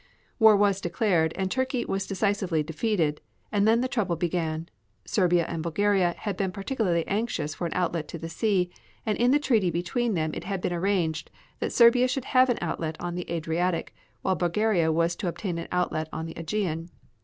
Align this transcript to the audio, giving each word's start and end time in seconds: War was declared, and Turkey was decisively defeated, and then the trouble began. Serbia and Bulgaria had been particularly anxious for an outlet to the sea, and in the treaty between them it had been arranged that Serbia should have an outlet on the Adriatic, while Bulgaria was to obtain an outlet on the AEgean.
War 0.39 0.57
was 0.57 0.81
declared, 0.81 1.31
and 1.35 1.51
Turkey 1.51 1.85
was 1.85 2.07
decisively 2.07 2.63
defeated, 2.63 3.21
and 3.51 3.67
then 3.67 3.81
the 3.81 3.87
trouble 3.87 4.15
began. 4.15 4.67
Serbia 5.05 5.45
and 5.47 5.61
Bulgaria 5.61 6.15
had 6.17 6.35
been 6.37 6.51
particularly 6.51 7.05
anxious 7.07 7.53
for 7.53 7.67
an 7.67 7.73
outlet 7.75 8.07
to 8.07 8.17
the 8.17 8.27
sea, 8.27 8.71
and 9.05 9.15
in 9.19 9.29
the 9.29 9.37
treaty 9.37 9.69
between 9.69 10.15
them 10.15 10.31
it 10.33 10.45
had 10.45 10.59
been 10.59 10.73
arranged 10.73 11.29
that 11.59 11.71
Serbia 11.71 12.07
should 12.07 12.25
have 12.25 12.49
an 12.49 12.57
outlet 12.63 12.97
on 12.99 13.13
the 13.13 13.31
Adriatic, 13.31 13.93
while 14.23 14.33
Bulgaria 14.33 14.91
was 14.91 15.15
to 15.17 15.27
obtain 15.27 15.59
an 15.59 15.67
outlet 15.71 16.09
on 16.11 16.25
the 16.25 16.33
AEgean. 16.33 16.89